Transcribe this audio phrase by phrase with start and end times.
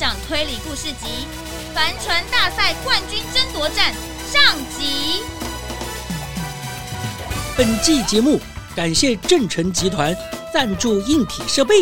[0.00, 1.26] 长推理故事集
[1.74, 3.92] 《帆船大赛冠军争夺战》
[4.32, 5.22] 上集。
[7.54, 8.40] 本季节目
[8.74, 10.16] 感谢正成集团
[10.54, 11.74] 赞助硬体设备。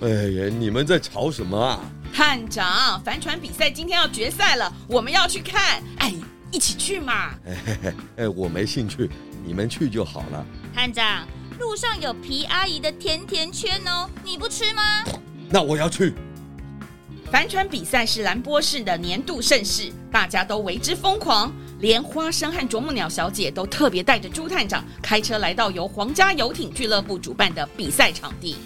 [0.00, 1.80] 哎呀，你们在吵什么啊？
[2.12, 5.82] 探长，帆船比赛今天要决赛了，我们要去看。
[5.98, 6.12] 哎，
[6.50, 7.30] 一起去嘛！
[7.46, 9.10] 哎， 哎，我没兴趣，
[9.44, 10.44] 你们去就好了。
[10.74, 11.26] 探长，
[11.58, 14.82] 路上有皮阿姨的甜甜圈哦，你不吃吗？
[15.48, 16.14] 那我要去。
[17.30, 21.50] 帆船比赛是兰波市的年度盛事，大家都为之疯狂，
[21.82, 28.56] 连花生和啄木鸟小姐都特别带着朱探长开车来到由皇家游艇俱乐部主办的比赛场地。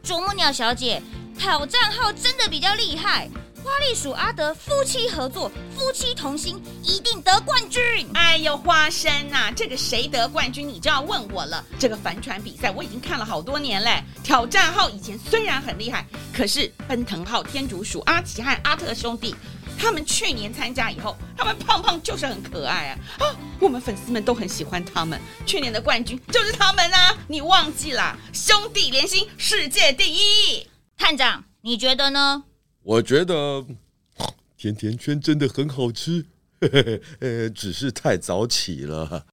[0.00, 1.02] 啄木鸟小姐，
[1.36, 3.28] 挑战号真的比较厉害。
[3.64, 7.82] 花栗鼠阿德夫妻合作，夫妻同心，一定得冠军。
[8.14, 11.64] 哎呦，花生呐、啊，这个谁得冠军你就要问我了。
[11.80, 14.00] 这个帆船比赛我已经看了好多年嘞。
[14.22, 19.34] 挑战号以前虽然很厉害，可是奔腾号天竺鼠阿奇和阿特兄弟。
[19.78, 22.98] 他们去年参加以后，他们胖胖就是很可爱啊！
[23.20, 25.20] 啊，我们粉丝们都很喜欢他们。
[25.46, 27.16] 去年的冠军就是他们啊！
[27.28, 28.16] 你忘记啦？
[28.32, 30.66] 兄弟连心，世界第一。
[30.96, 32.44] 探长，你觉得呢？
[32.82, 33.64] 我觉得
[34.56, 36.26] 甜甜圈真的很好吃，
[37.54, 39.26] 只是太早起了。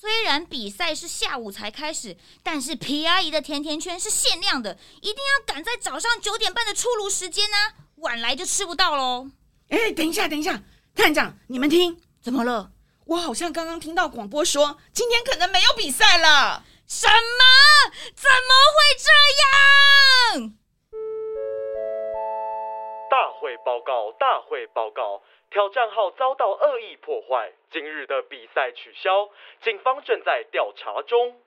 [0.00, 7.83] 虽然比赛是下午才开始，但是皮阿姨的甜甜圈是限量的，一定要赶在早上九点半的出炉时间呢、啊。
[8.04, 9.26] 晚来就吃不到喽！
[9.70, 10.60] 哎，等一下，等一下，
[10.94, 12.70] 探长，你们听，怎么了？
[13.06, 16.62] 我好像刚刚听到广播说，今天可能没有比赛了。
[16.86, 17.90] 什么？
[18.14, 19.08] 怎么会这
[20.38, 20.54] 样？
[23.10, 29.30] 大会报告，大会报告，挑战号遭到恶意破坏，今日的比赛取消，
[29.62, 31.40] 警方正在调查中。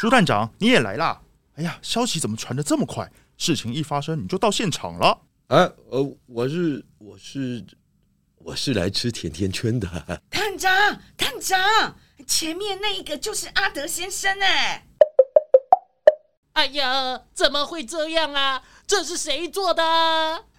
[0.00, 1.20] 猪探长，你也来啦！
[1.56, 3.12] 哎呀，消息怎么传的这么快？
[3.36, 5.20] 事情一发生你就到现场了？
[5.48, 5.58] 哎，
[5.90, 7.62] 呃，我是我是
[8.36, 9.86] 我是来吃甜甜圈的。
[10.32, 11.94] 探长，探长，
[12.26, 14.86] 前面那一个就是阿德先生哎！
[16.54, 18.62] 哎呀，怎么会这样啊？
[18.86, 19.82] 这是谁做的？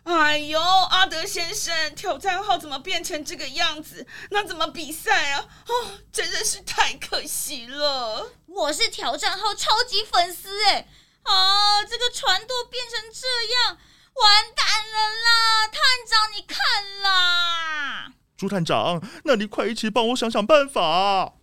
[0.03, 4.05] 哎呦，阿德先生，挑战号怎么变成这个样子？
[4.29, 5.47] 那怎么比赛啊？
[5.65, 5.73] 哦，
[6.11, 8.33] 真的是太可惜了。
[8.53, 10.87] 我是挑战号超级粉丝哎！
[11.23, 13.77] 啊，这个船舵变成这样，
[14.15, 15.67] 完蛋了啦！
[15.67, 18.13] 探长，你看啦！
[18.35, 21.35] 朱探长，那你快一起帮我想想办法。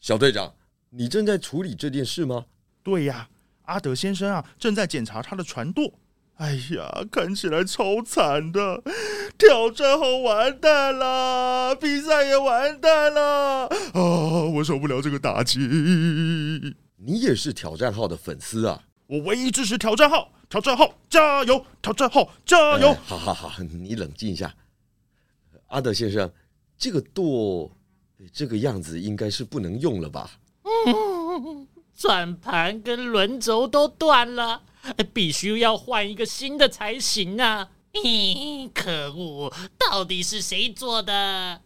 [0.00, 0.56] 小队长，
[0.90, 2.46] 你正在处理这件事吗？
[2.82, 3.28] 对呀，
[3.66, 5.99] 阿德先生啊，正在检查他的船舵。
[6.40, 8.82] 哎呀，看起来超惨的，
[9.36, 14.00] 挑战号完蛋了，比赛也完蛋了啊！
[14.54, 15.58] 我受不了这个打击。
[16.96, 18.84] 你也是挑战号的粉丝啊？
[19.06, 21.62] 我唯一支持挑战号，挑战号加油！
[21.82, 22.88] 挑战号加油！
[22.88, 24.54] 哎，好好好，你冷静一下。
[25.66, 26.32] 阿德先生，
[26.78, 27.70] 这个舵
[28.32, 30.30] 这个样子应该是不能用了吧？
[30.64, 34.62] 嗯，转盘跟轮轴都断了。
[35.12, 37.70] 必须要换一个新的才行啊！
[37.92, 41.62] 咦， 可恶，到底是谁做的？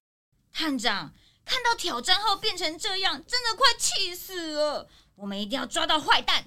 [0.52, 1.12] 探长，
[1.44, 4.88] 看到挑战号变成这样，真的快气死了！
[5.16, 6.46] 我们一定要抓到坏蛋。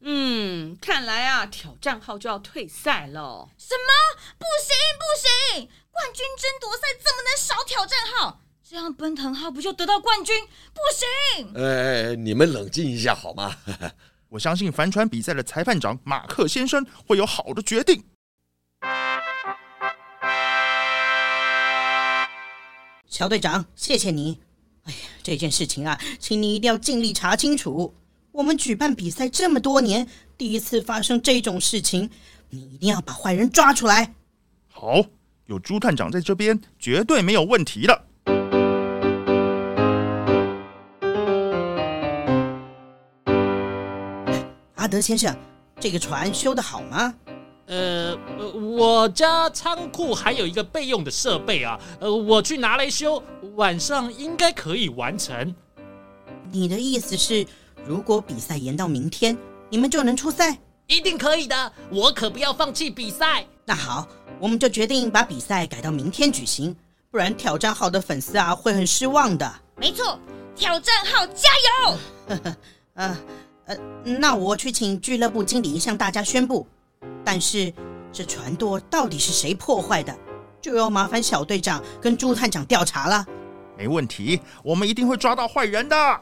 [0.00, 3.48] 嗯，看来啊，挑战号就要退赛了。
[3.56, 4.20] 什么？
[4.38, 5.68] 不行不行！
[5.90, 8.42] 冠军争夺赛怎么能少挑战号？
[8.68, 10.46] 这样奔腾号不就得到冠军？
[10.74, 11.54] 不行！
[11.54, 13.56] 哎，你们冷静一下好吗？
[14.28, 18.02] 我相信帆船比赛的裁判长马克先生会有好的决定。
[23.08, 24.40] 乔队长，谢谢你。
[24.84, 27.94] 哎呀，这件事情啊，请你一定要尽力查清楚。
[28.32, 30.06] 我们举办比赛这么多年，
[30.36, 32.10] 第一次发生这种事情，
[32.50, 34.14] 你一定要把坏人抓出来。
[34.68, 35.02] 好，
[35.46, 38.05] 有朱探长在这边，绝对没有问题的。
[44.86, 45.36] 阿德先生，
[45.80, 47.12] 这个船修得好吗？
[47.66, 48.16] 呃，
[48.78, 53.20] 我家仓库还有一个备用的设备啊，呃，我去拿来修，
[53.56, 55.52] 晚上应该可以完成。
[56.52, 57.44] 你的意思是，
[57.84, 59.36] 如果比赛延到明天，
[59.70, 60.56] 你们就能出赛？
[60.86, 63.44] 一定可以的，我可不要放弃比赛。
[63.64, 64.06] 那好，
[64.38, 66.72] 我们就决定把比赛改到明天举行，
[67.10, 69.52] 不然挑战号的粉丝啊会很失望的。
[69.76, 70.16] 没错，
[70.54, 71.98] 挑战号加油！
[72.28, 72.56] 呵 呵，
[72.94, 73.16] 呃
[73.66, 76.66] 呃，那我去请俱乐部经理向大家宣布。
[77.24, 77.72] 但是
[78.12, 80.16] 这船舵到底是谁破坏的，
[80.60, 83.26] 就要麻烦小队长跟朱探长调查了。
[83.76, 86.20] 没问题，我们一定会抓到坏人的。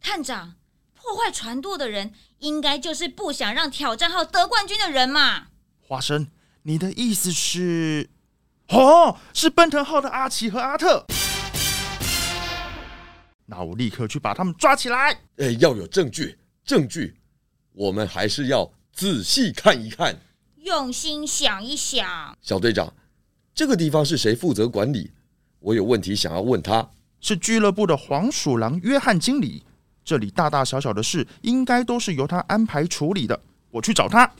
[0.00, 0.54] 探长，
[0.94, 5.48] 破坏船舵的人应该就是不想让挑战号得冠军的人嘛？
[5.80, 6.28] 花生，
[6.62, 8.08] 你的意思是？
[8.68, 11.04] 哦，是奔腾号的阿奇和阿特。
[13.50, 15.10] 那我立刻去把他们抓起来。
[15.38, 17.12] 哎，要有证据，证据，
[17.72, 20.16] 我们还是要仔细看一看，
[20.58, 22.38] 用心想一想。
[22.40, 22.94] 小队长，
[23.52, 25.10] 这个地方是谁负责管理？
[25.58, 26.88] 我有问题想要问他。
[27.20, 29.64] 是俱乐部的黄鼠狼约翰经理。
[30.04, 33.38] 这里大大小小的事，应该都是由他安排处理的。
[33.72, 34.32] 我去找他。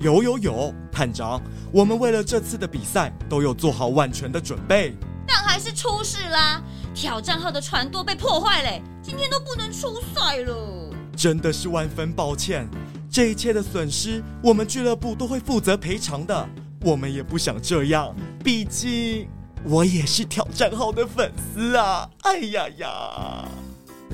[0.00, 1.38] 有有有，探长，
[1.70, 4.96] 我们为了这次的比赛，都有做好万全的准备。
[5.28, 6.62] 但还是出事啦！
[6.94, 10.90] 挑战号的船舵被破坏嘞，今天都不能出赛了。
[11.14, 12.66] 真的是万分抱歉，
[13.10, 16.48] 这一切的损失，我们俱乐部都会负责赔偿的。
[16.80, 19.28] 我们也不想这样，毕竟
[19.64, 22.08] 我也是挑战号的粉丝啊！
[22.22, 23.48] 哎呀呀！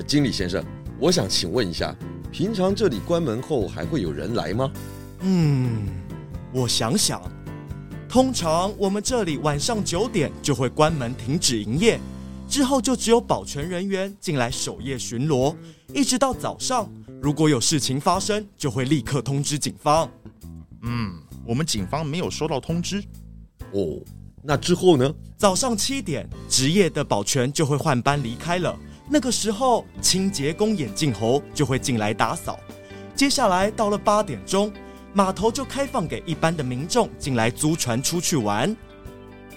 [0.05, 0.65] 经理先生，
[0.99, 1.94] 我想请问一下，
[2.33, 4.69] 平常这里关门后还会有人来吗？
[5.21, 5.87] 嗯，
[6.53, 7.23] 我想想，
[8.09, 12.01] 通常我们这里晚上九点就会关门停止营业，
[12.49, 15.57] 之后就只有保全人员进来守夜巡逻，
[15.95, 16.91] 一直到早上。
[17.23, 20.11] 如果有事情发生，就会立刻通知警方。
[20.83, 21.21] 嗯。
[21.49, 23.01] 我们警方没有收到通知。
[23.71, 24.01] 哦，
[24.43, 25.15] 那之后呢？
[25.37, 28.77] 早上七点，值夜的保全就会换班离开了。
[29.09, 32.59] 那个时候，清洁工眼镜猴就会进来打扫。
[33.15, 34.73] 接下来到了八点钟，
[35.17, 38.77] 码头就开放给一般的民众进来租船出去玩。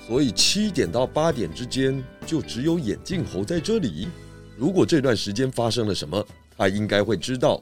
[0.07, 4.07] 所以七点到八点之间，就只有眼镜猴在这里。
[4.55, 6.25] 如果这段时间发生了什么，
[6.57, 7.61] 他应该会知道。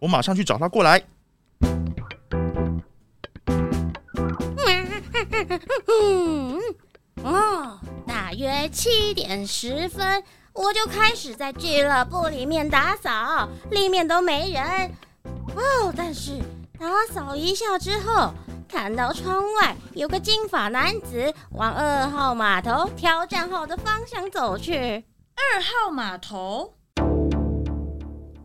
[0.00, 1.00] 我马上去找他过来。
[5.86, 6.58] 嗯，
[7.22, 7.78] 哦，
[8.08, 10.20] 大约七点十分，
[10.52, 14.90] 我就开始在俱乐部里面打扫，里面都没人。
[15.54, 16.32] 哦，但是
[16.80, 18.32] 打扫一下之后，
[18.66, 25.04] 看到窗外有个金发男子往二号码头挑战号的方向走去。
[25.36, 26.72] 二号码头？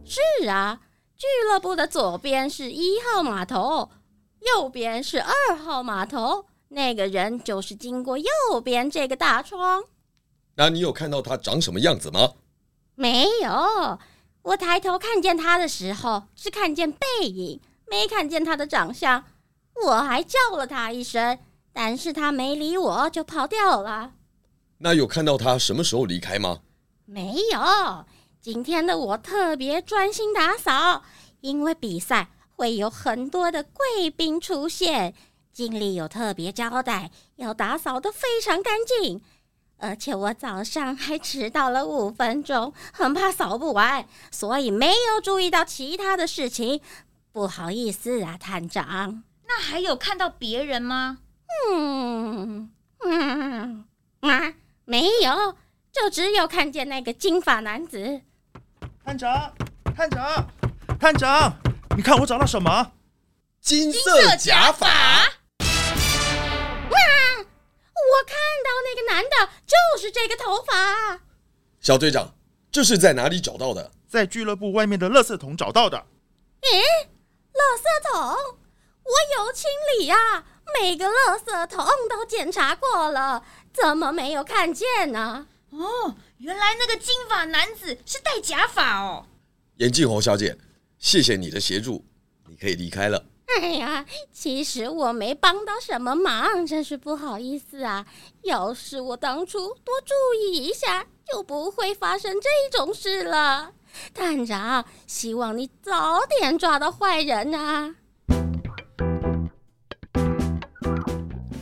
[0.04, 0.82] 是啊，
[1.16, 3.90] 俱乐部的左边是一号码头，
[4.42, 6.46] 右边是二号码头。
[6.68, 8.28] 那个人就是经过右
[8.62, 9.86] 边这个大窗。
[10.56, 12.34] 那你有看到他长什么样子吗？
[12.96, 13.98] 没有，
[14.42, 19.24] 我抬头看见他的时候是看见背影，没看见他的长相。
[19.86, 21.38] 我还叫了他一声，
[21.74, 24.14] 但是他没理我，就跑掉了。
[24.78, 26.60] 那有看到他什么时候离开吗？
[27.06, 28.06] 没有。
[28.42, 31.04] 今天的我特别专心打扫，
[31.42, 35.14] 因为比赛会有很多的贵宾出现。
[35.52, 39.22] 经理有特别交代，要打扫得非常干净，
[39.78, 46.82] 而且我早上还迟到了五分钟，很怕扫不完，所以没有注意到其他的事情。
[47.36, 49.22] 不好意思啊，探长。
[49.46, 51.18] 那还有看到别人吗？
[51.70, 52.72] 嗯
[53.04, 53.86] 嗯
[54.22, 54.54] 啊，
[54.86, 55.58] 没有，
[55.92, 58.22] 就只有看见那个金发男子。
[59.04, 59.54] 探长，
[59.94, 60.48] 探长，
[60.98, 61.54] 探长，
[61.98, 62.94] 你看我找到什么？
[63.60, 64.88] 金色假发。
[64.88, 65.28] 哇
[66.88, 66.96] 我
[68.26, 69.32] 看到那个男的，
[69.68, 71.20] 就是这个头发。
[71.82, 72.34] 小队长，
[72.72, 73.92] 这是在哪里找到的？
[74.08, 76.06] 在俱乐部外面的垃圾桶找到的。
[76.62, 76.84] 诶，垃
[77.78, 78.58] 圾桶？
[79.04, 80.44] 我有清理呀，
[80.80, 85.48] 每个垃圾桶都检查过了，怎么没有看见呢？
[85.70, 89.28] 哦，原来那个金发男子是戴假发哦。
[89.78, 90.58] 眼镜红小姐，
[90.98, 92.04] 谢谢你的协助，
[92.48, 93.26] 你可以离开了。
[93.48, 98.06] 哎呀，其实我没帮到什么忙，真是不好意思啊！
[98.42, 103.74] 要是我当初多注意一下，就不会发生这种事了。
[104.14, 107.96] 探长，希望你早点抓到坏人啊！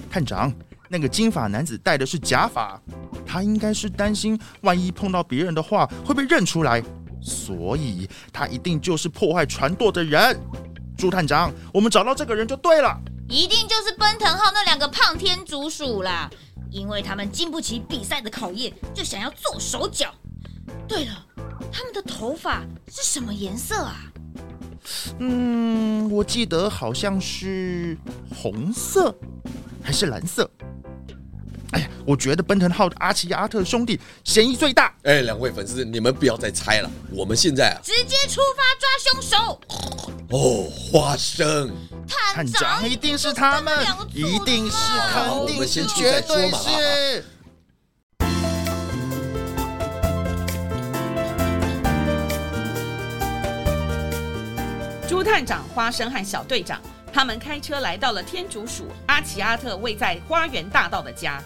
[0.10, 0.54] 探长，
[0.90, 2.80] 那个金发男子戴的是假发，
[3.26, 6.84] 他应该是担心万一碰到别人的话会被认出来，
[7.22, 10.40] 所以他一定就是破坏船舵的人。
[10.96, 12.96] 朱探长，我们找到这个人就对了。
[13.28, 16.30] 一定就是奔腾号那两个胖天竺鼠啦，
[16.70, 20.14] 因为他们经不起比赛的考验，就想要做手脚。
[20.88, 21.26] 对了，
[21.74, 24.06] 他们的头发是什么颜色啊？
[25.18, 27.98] 嗯，我记得好像是
[28.30, 29.14] 红色，
[29.82, 30.48] 还是蓝色？
[31.72, 34.94] 哎呀，我觉得奔腾号的阿奇阿特兄弟嫌疑最大。
[35.02, 39.60] 哎，两位粉丝，你们不要再猜了，我们现在啊，直接出发抓凶手。
[40.30, 41.76] 哦，花生，
[42.08, 43.74] 探长一定是他们，
[44.14, 44.78] 一定是，
[45.12, 47.26] 肯定是，绝对是。
[55.24, 56.82] 猪探长、花生和小队长，
[57.14, 61.42] 他们开车来到了天竺鼠阿奇阿特位在花园大道的家。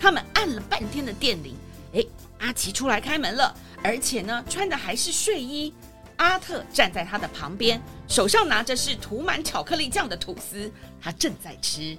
[0.00, 1.54] 他们按了半天的电铃，
[1.94, 2.04] 哎，
[2.40, 5.72] 阿奇出来开门了，而且呢，穿的还是睡衣。
[6.16, 10.68] 阿特站在他的旁边，手上拿着是涂满巧克力酱的吐司，
[11.00, 11.96] 他正在吃。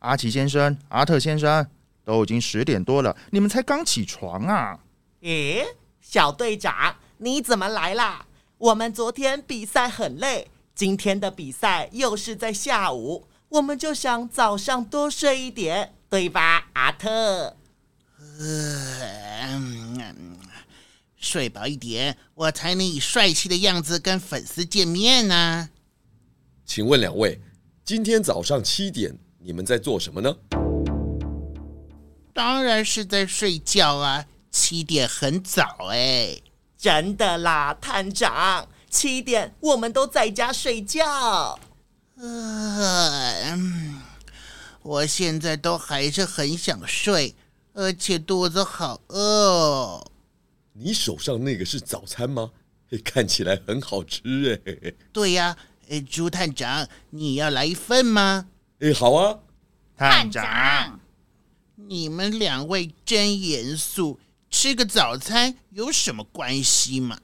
[0.00, 1.64] 阿奇先生、阿特先生，
[2.04, 4.80] 都已经十点多了，你们才刚起床啊？
[5.20, 5.64] 诶，
[6.00, 8.24] 小队长，你怎么来啦？
[8.58, 15.94] 我们昨天比赛很累，今天的比赛又是在下午，我们就想早上多睡一点。
[16.10, 17.54] 对吧，阿特？
[18.40, 20.14] 呃，
[21.16, 25.68] 睡饱一点，我才能以帅气的样子跟粉丝见面呢。
[26.64, 27.40] 请问两位，
[27.84, 30.34] 今天早上七点你们在做什么呢？
[32.32, 36.40] 当然是在睡觉啊，七点很早哎。
[36.78, 41.58] 真的啦，探长，七点我们都在家睡觉。
[42.14, 43.58] 呃。
[44.82, 47.34] 我现在都还是很想睡，
[47.74, 50.10] 而且肚子好饿哦。
[50.72, 52.50] 你手上那个是早餐吗？
[53.04, 54.94] 看起来很好吃哎。
[55.12, 55.54] 对呀，
[55.90, 58.46] 哎，朱探长，你要来一份吗？
[58.78, 59.40] 哎，好啊，
[59.96, 60.98] 探长。
[61.74, 64.18] 你们两位真严肃，
[64.50, 67.18] 吃个早餐有什么关系嘛？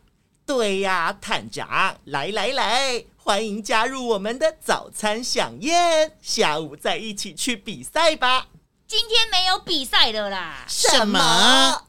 [0.45, 3.04] 对呀，探长，来来来。
[3.16, 8.49] 欢迎加入我们的早餐飨宴，下午再一起去比赛吧。
[8.87, 10.64] 今天没有比赛的啦。
[10.69, 11.83] 什么？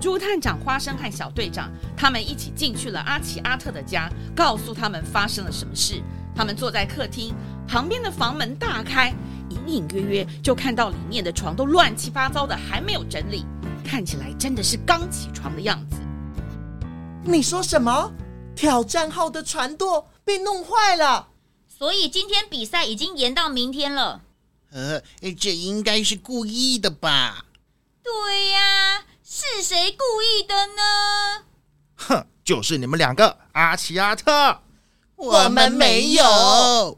[0.00, 6.02] 朱探长、花生和小队长他们一起进去了阿奇阿特的家，告诉他们发生了什么事。
[6.38, 7.34] 他们坐在客厅，
[7.66, 9.12] 旁边的房门大开。
[9.50, 13.44] 隐隐约约就看到里面的床都乱七八糟的，还没有整理，
[13.84, 15.96] 看起来真的是刚起床的样子。
[17.24, 18.12] 你说什么？
[18.54, 21.26] 挑战号的船舵被弄坏了，
[21.66, 24.20] 所以今天比赛已经延到明天了。
[24.70, 25.02] 呃，
[25.40, 27.46] 这应该是故意的吧？
[28.00, 31.44] 对呀，是谁故意的呢？
[31.96, 34.60] 哼，就是你们两个，阿奇阿特，
[35.18, 36.96] 我们没有。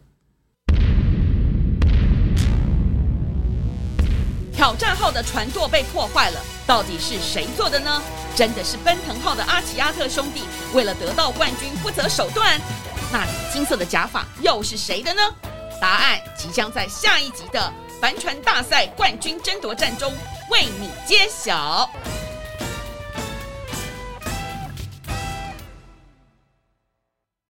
[4.54, 8.02] 挑战号的船舵被破坏了，到底是谁做的呢？
[8.36, 10.42] 真的是奔腾号的阿奇亚特兄弟
[10.74, 12.60] 为了得到冠军不择手段？
[13.10, 15.22] 那金色的假发又是谁的呢？
[15.80, 17.72] 答案即将在下一集的
[18.02, 20.12] 帆船大赛冠军争夺战中
[20.50, 21.88] 为你揭晓。